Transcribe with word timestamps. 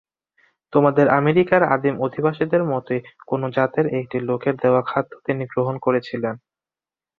তোমাদের 0.73 1.05
আমেরিকার 1.19 1.61
আদিম 1.75 1.95
অধিবাসীদের 2.05 2.61
মতই 2.65 2.99
কোন 3.27 3.41
জাতের 3.55 3.85
একটি 3.99 4.17
লোকের 4.29 4.55
দেওয়া 4.55 4.81
খাদ্য 4.85 5.11
তিনি 5.25 5.43
গ্রহণ 5.45 5.75
করেছিলেন। 5.77 6.35